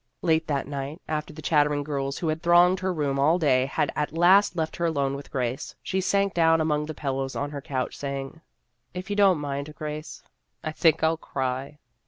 Late 0.23 0.47
that 0.47 0.65
night, 0.67 0.99
after 1.07 1.31
the 1.31 1.43
chattering 1.43 1.83
girls 1.83 2.17
who 2.17 2.29
had 2.29 2.41
thronged 2.41 2.79
her 2.79 2.91
room 2.91 3.19
all 3.19 3.37
day 3.37 3.67
had 3.67 3.91
at 3.95 4.11
last 4.13 4.55
left 4.55 4.77
her 4.77 4.85
alone 4.87 5.15
with 5.15 5.29
Grace, 5.29 5.75
she 5.83 6.01
sank 6.01 6.33
down 6.33 6.59
among 6.59 6.87
the 6.87 6.95
pillows 6.95 7.35
on 7.35 7.51
her 7.51 7.61
couch, 7.61 7.95
saying, 7.95 8.41
"If 8.95 9.11
you 9.11 9.15
don't 9.15 9.37
mind, 9.37 9.75
Grace, 9.75 10.23
I 10.63 10.71
think 10.71 11.03
I 11.03 11.07
'11 11.09 11.17
cry." 11.21 11.79